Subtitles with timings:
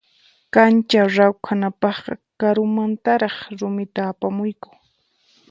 [0.53, 4.69] Kancha rawkhanapaqqa karumantaraq rumita apamuyku.